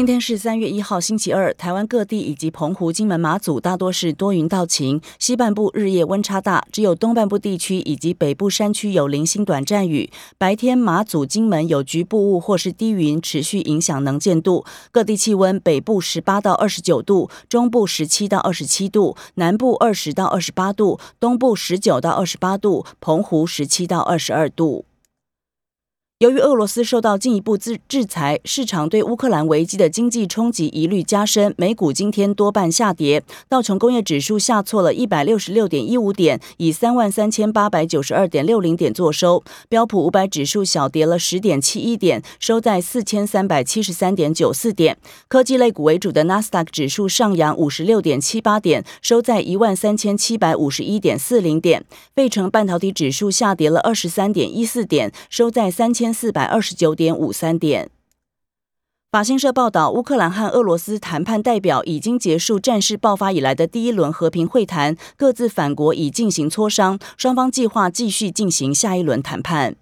[0.00, 1.52] 今天是三月一号，星期二。
[1.52, 10.10] 台湾各地以及澎湖、金门、马祖大多是多云到晴，西半部日夜温差大，只有东半部地区以及北部山区有零星短暂雨。
[10.38, 14.64] 白天马祖、金门有局部雾或是低云持续影响能见度。
[14.90, 24.86] 各地气温：北部十八到二十九度，中部十七到二十七度，南部二十到二十八度，东部十九到二十八度，澎湖十七到二十二度。
[26.20, 44.98] 由于俄罗斯受到进一步制制裁，市场对乌克兰危机的经济冲击疑虑加深，美股今天多半下跌，道琼工业指数下挫了一百六十六点一五点，以三万三千八百九十二点六零点作收；标普五百指数小跌了十点七一点，收在四千三百七十三点九四点。
[45.26, 51.82] 科技类股为主的纳斯达克指数上扬五十六点七八点，收在一万三千七百五十一点四零点。
[52.14, 56.09] 费城半导体指数下跌了二十三点一四点，收在三千。
[56.12, 57.90] 四百二十九点五三点。
[59.10, 69.74] 法新社报道，乌克兰和俄罗斯谈判代表已经结束战事爆发以来的第一轮和平会谈，各自返国已进行磋商，双方计划继续进行下一轮谈判。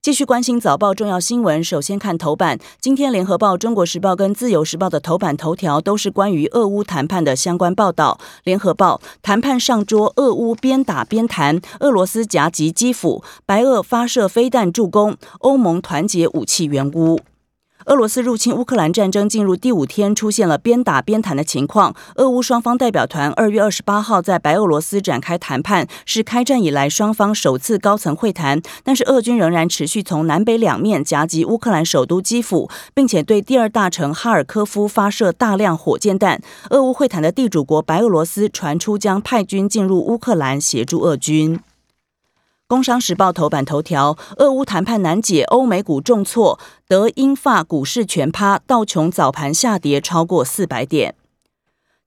[0.00, 2.56] 继续关心早报重要新闻，首先看头版。
[2.80, 8.18] 今天，《联合报》、《中国时报》跟《自由时报》的头版头条都是关于俄乌谈判的相关报道。
[8.44, 17.18] 《联合报》谈判上桌，俄乌边打边谈，俄罗斯夹击基辅，白俄发射飞弹助攻，欧盟团结武器援乌。
[17.88, 21.94] 俄罗斯入侵乌克兰战争进入第五天，出现了边打边谈的情况。
[22.16, 28.60] 俄乌双方代表团二月二十八号在白俄罗斯展开谈判，是开战以来双方首次高层会谈。
[28.84, 36.42] 但是俄军仍然持续从南北两面夹击乌克兰首都基辅，并且对第二大城哈尔科夫发射大量火箭弹。
[36.68, 41.58] 俄乌会谈的地主国白俄罗斯传出将派军进入乌克兰协助俄军。
[42.68, 51.14] 工商时报头版头条：俄乌谈判难解，欧美股重挫，德英法股市全趴，道琼早盘下跌超过四百点。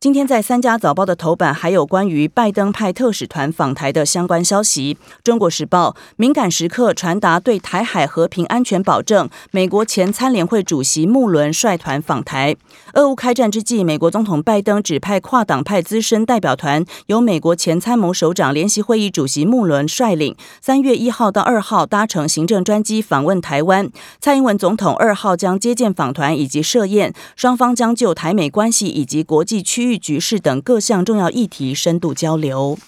[0.00, 4.96] 今天在三家早报的头版，还有关于拜登派特使团访台的相关消息。
[5.22, 12.56] 中国时报敏感时刻传达对台海和平安全保证，美国前参联会主席穆伦率团访台。
[12.94, 23.90] 俄乌开战之际，美国总统拜登指派跨党派资深代表团，由美国前参谋首长联席会议主席穆伦率领，三月一号到二号搭乘行政专机访问台湾。
[24.18, 29.89] 蔡英文总统二号将接见访团以及设宴，双方将就台美关系以及国际区。
[29.98, 32.78] 局势等各项重要议题深度交流。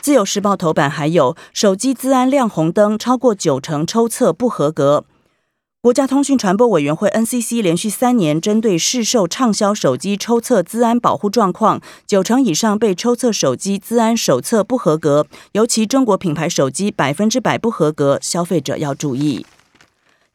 [0.00, 5.04] 自由时报头版还有手机资安亮红灯，超过九成抽测不合格。
[5.80, 19.46] 国家通讯传播委员会 NCC 连续三年针对市售畅销手机抽测资安保护状况，九成以上被抽测手机资安手册不合格，尤其中国品牌手机百分之百不合格，消费者要注意。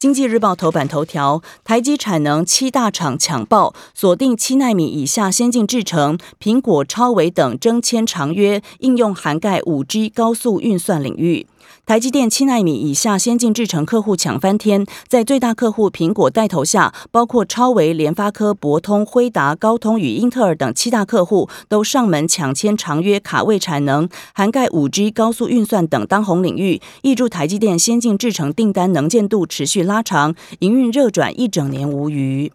[0.01, 11.45] 经济日报头版头条：台积产能七大厂抢爆，锁定七纳米以下先进制程，苹果、超维等争签长约，应用涵盖五 G 高速运算领域。
[11.85, 32.51] 台积电七纳米以下先进制程客户抢翻天，在最大客户苹果带头下，包括超维、联发科、博通、辉达、高通与英特尔等七大客户都上门抢签长约，卡位产能，涵盖五 G 高速运算等当红领域，挹注台积电先进制程订单能见度持续拉长，营运热转一整年无虞。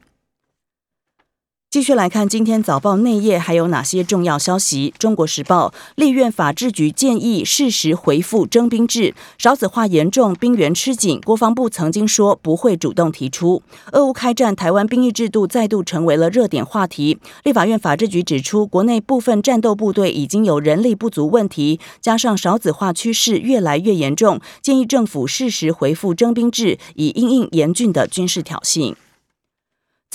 [1.76, 4.94] 继续来看今天早报内页还有哪些重要消息？
[4.98, 11.20] 中国时报立院法制局建议适时回复征兵制，少子化严重，兵源吃紧。
[11.20, 13.62] 国防部曾经说不会主动提出。
[13.92, 17.18] 俄乌开战，台湾兵役制度再度成为了热点话题。
[17.44, 28.94] 立法院法制局指出，国内部分战斗部队已经有人力不足问题，加上少子化趋势越来越严重，建议政府适时回复征兵制，以应应严峻的军事挑衅。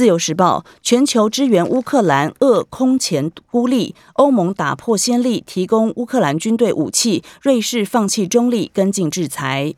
[0.02, 3.94] 自由时报：全球支援乌克兰，俄空前孤立。
[4.14, 7.24] 欧盟打破先例，提供乌克兰军队武器。
[7.40, 9.76] 瑞士放弃中立，跟进制裁。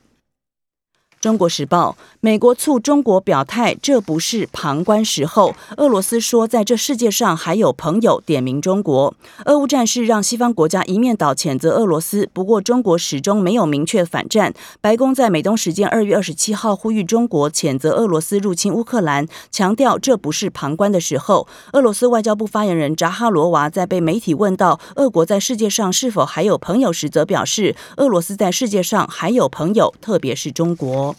[1.24, 5.56] 中国时报：美国促中国表态，这不是旁观时候。
[5.78, 9.16] 俄罗斯说，在这世界上还有朋友，点名中国。
[9.46, 14.54] 俄乌战事让西方国家一面倒谴责俄罗斯，不过中国始终没有明确反战。
[14.82, 21.48] 白宫在美东时间二月二十七号呼吁中国谴责俄罗斯入侵乌克兰，强调这不是旁观的时候。
[21.72, 31.13] 俄罗斯外交部发言人扎哈罗娃在被媒体问到俄国在世界上是否还有朋友时，则表示，俄罗斯在世界上还有朋友，特别是中国。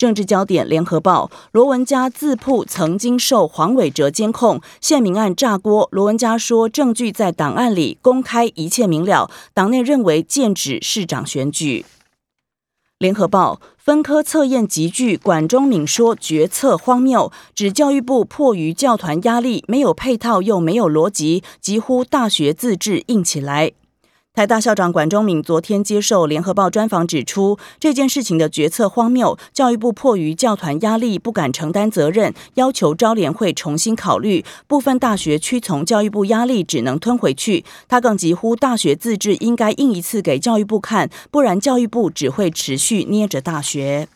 [0.00, 5.86] 政治焦点，联合报罗文嘉自曝曾经受黄伟哲监控，县民案炸锅。
[5.92, 9.30] 罗文嘉说，证据在档案里，公开一切明了。
[9.52, 11.84] 党内认为剑指市长选举。
[12.96, 23.72] 联合报分科测验集聚，管中敏说决策荒谬，指教育部迫于教团压力，没有配套又没有逻辑，几乎大学自治硬起来。
[24.32, 34.44] 台大校长管中敏昨天接受联合报专访，指出这件事情的决策荒谬，教育部迫于教团压力不敢承担责任，要求招联会重新考虑。
[34.68, 37.64] 部分大学屈从教育部压力，只能吞回去。
[37.88, 44.06] 他更急呼大学自治应该印一次给教育部看，不然教育部只会持续捏着大学。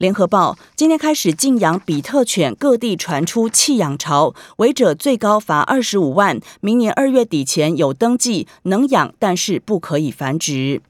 [0.00, 10.80] 联合报今天开始禁养比特犬，各地传出弃养潮，违者最高罚二十五万，明年二月底前有登记能养，但是不可以繁殖。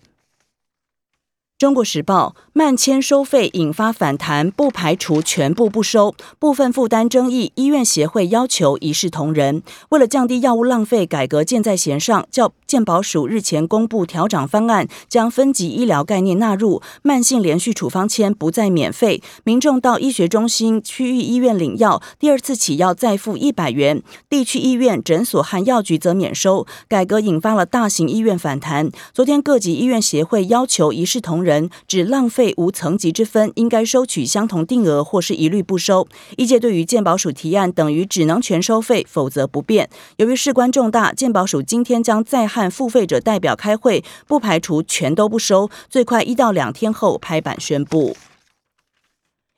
[1.60, 7.52] 中国时报慢签收费引发反弹，不排除全部不收，部分负担争议。
[7.54, 9.62] 医院协会要求一视同仁。
[9.90, 12.26] 为了降低药物浪费，改革箭在弦上。
[12.30, 26.66] 叫健保署日前公布调整方案，将分级医疗概念纳入，慢性连续处方签不再免费，民众到医学中心、区域医院领药，第二次起要再付一百元，地区医院、诊所和药局则免收。
[26.88, 28.90] 改革引发了大型医院反弹。
[29.12, 31.50] 昨天各级医院协会要求一视同仁。
[31.50, 36.06] 人只浪费无层级之分，应该收取相同定额，或是一律不收。
[36.37, 39.91] 医界对于鉴保署提案等于只能全收费，否则不变。
[40.19, 48.17] 由于事关重大，鉴保署今天将再和付费者代表开会，不排除全都不收，最快一到两天后拍板宣布。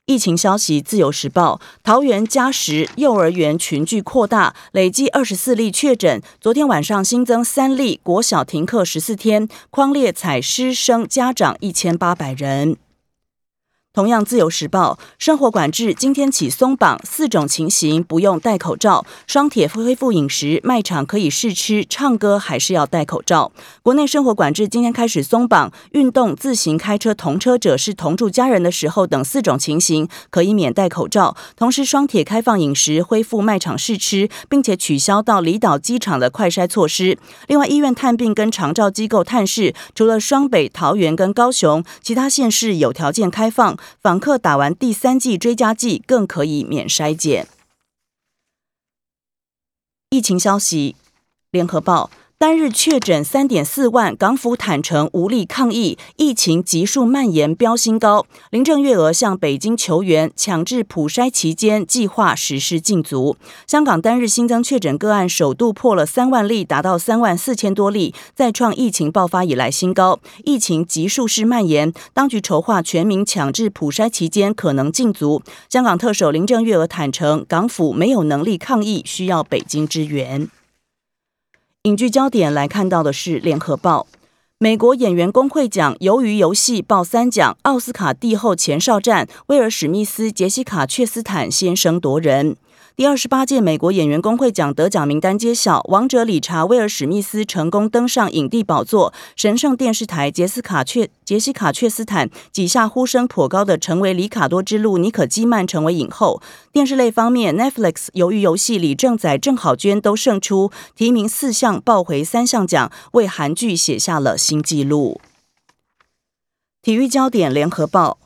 [0.06, 6.20] 疫情消息，《自由时报》桃园嘉实幼儿园群聚扩大，累计二十四例确诊。
[6.40, 12.76] 昨天晚上新增三例，国小停课十四天，框列采师生家长一千八百人。
[13.94, 19.04] 同样，《自由时报》生活管制今天起松绑，四种情形不用戴口罩。
[19.26, 23.52] 双铁恢复饮食，卖场可以试吃，唱歌还是要戴口罩。
[23.82, 31.36] 国内生活管制今天开始松绑，运动、自行开车同车者是同住家人的时候等四种情形可以免戴口罩。
[31.54, 37.18] 同时，双铁开放饮食，恢复卖场试吃，并且取消到离岛机场的快筛措施。
[37.46, 43.76] 另外，医院探病跟长照机构探视，除了双北、桃园跟高雄，其他县市有条件开放。
[44.00, 47.46] 访客打完第三剂追加剂，更可以免筛检。
[50.10, 50.96] 疫情消息，
[51.50, 52.10] 联合报。
[52.42, 58.26] 单日确诊三点四万，港府坦承无力抗疫，疫情急速蔓延，飙新高。
[58.50, 63.36] 林郑月娥向北京求援，强制普筛期间计划实施禁足。
[63.68, 70.18] 香港单日新增确诊个案首度破了三万例，达到三万四千多例，再创疫情爆发以来新高。
[70.44, 75.40] 疫情急速式蔓延，当局筹划全民强制普筛期间可能禁足。
[75.68, 80.48] 香港特首林郑月娥坦承，港府没有能力抗疫，需要北京支援。
[81.84, 84.06] 影剧焦点来看到的是《联合报》，
[84.58, 92.56] 美国演员工会奖鱿鱼游戏报三奖，奥斯卡帝后前哨战，威尔史密斯、杰西卡却斯坦先声夺人。
[92.94, 106.42] 第二十八届美国演员工会奖得奖名单揭晓，王者理查·威尔史密斯成功登上影帝宝座，神圣电视台杰斯卡却杰西卡却斯坦几下呼声颇高的成为里卡多之路，尼可基曼成为影后。
[106.70, 115.18] 电视类方面，Netflix 由于游戏李正宰、郑好娟都胜出，提名四项报回三项奖，为韩剧写下了新纪录。
[116.82, 118.18] 体育焦点，联合报。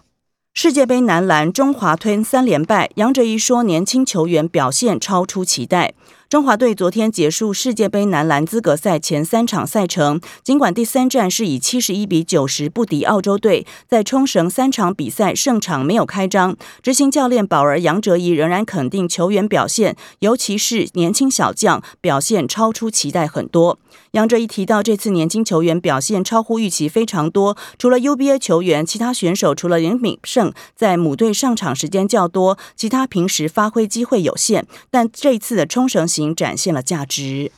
[0.59, 5.93] 世界杯男篮中华吞三连败，杨哲一说年轻球员表现超出期待。
[6.29, 16.57] 中华队昨天结束世界杯男篮资格赛前三场赛程，尽管第三战是以七十一比九十不敌澳洲队，在冲绳三场比赛胜场没有开张。
[16.83, 23.79] 执行教练宝儿杨哲一仍然肯定球员表现，尤其是年轻小将表现超出期待很多。
[24.11, 36.26] 杨哲一提到，这次年轻球员表现超乎预期非常多，除了 UBA 球员，其他选手除了林敏胜在母队上场时间较多，其他平时发挥机会有限，但这次的冲绳行。
[36.35, 37.51] 展现了价值。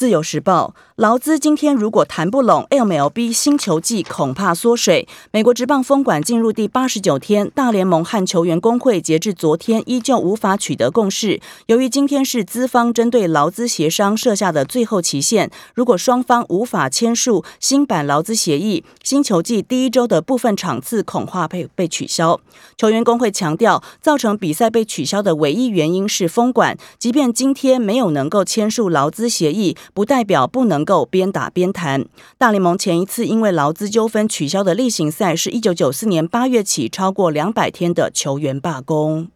[0.00, 5.06] 自由时报，劳资今天如果谈不拢，MLB 新球季恐怕缩水。
[5.30, 11.38] 美国职棒封管进入第八十九天，大联盟和球员工会截至昨天依旧无法取得共识。
[11.66, 22.40] 由于今天是资方针对劳资协商设下的最后期限，如果双方无法签署新版劳资协议，新球季第一周的部分场次恐怕被被取消。
[22.78, 29.76] 球员工会强调，造成比赛被取消的唯一原因是封管，即便今天没有能够签署劳资协议。
[29.92, 32.06] 不代表不能够边打边谈。
[32.38, 39.28] 大联盟前一次因为劳资纠纷取消的例行赛，是一九九四年八月起超过两百天的球员罢工。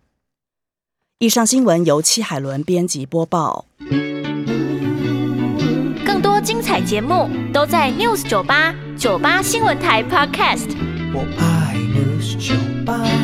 [1.19, 3.67] 以上新闻由戚海伦编辑播报。
[6.05, 10.69] 更多精彩节目都在 News 九八九八新闻台 Podcast。
[11.15, 13.24] 我爱 News 酒吧。